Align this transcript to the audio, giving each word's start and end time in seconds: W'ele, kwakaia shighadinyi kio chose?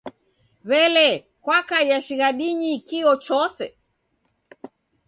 W'ele, 0.69 1.09
kwakaia 1.43 1.97
shighadinyi 2.07 2.73
kio 2.87 3.13
chose? 3.25 3.65